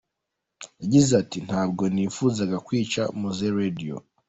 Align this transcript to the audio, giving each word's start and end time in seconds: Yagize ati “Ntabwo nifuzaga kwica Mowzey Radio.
Yagize 0.81 1.11
ati 1.21 1.37
“Ntabwo 1.47 1.83
nifuzaga 1.93 2.57
kwica 2.67 3.01
Mowzey 3.19 3.53
Radio. 3.61 3.95